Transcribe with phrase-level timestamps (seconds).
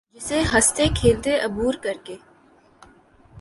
[0.15, 2.15] جسے ہنستے کھیلتے عبور کر کے